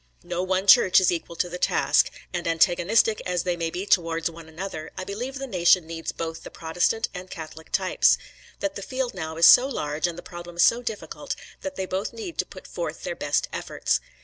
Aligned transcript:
No 0.23 0.41
one 0.41 0.65
church 0.65 0.99
is 0.99 1.11
equal 1.11 1.35
to 1.35 1.47
the 1.47 1.59
task, 1.59 2.09
and 2.33 2.47
antagonistic 2.47 3.21
as 3.23 3.43
they 3.43 3.55
may 3.55 3.69
be 3.69 3.85
towards 3.85 4.31
one 4.31 4.49
another, 4.49 4.89
I 4.97 5.03
believe 5.03 5.35
the 5.35 5.45
nation 5.45 5.85
needs 5.85 6.11
both 6.11 6.41
the 6.41 6.49
Protestant 6.49 7.07
and 7.13 7.29
Catholic 7.29 7.71
types; 7.71 8.17
that 8.61 8.73
the 8.73 8.81
field 8.81 9.13
now 9.13 9.37
is 9.37 9.45
so 9.45 9.67
large 9.67 10.07
and 10.07 10.17
the 10.17 10.23
problem 10.23 10.57
so 10.57 10.81
difficult, 10.81 11.35
that 11.61 11.75
they 11.75 11.85
both 11.85 12.13
need 12.13 12.39
to 12.39 12.47
put 12.47 12.65
forth 12.65 13.03
their 13.03 13.15
best 13.15 13.47
efforts. 13.53 13.99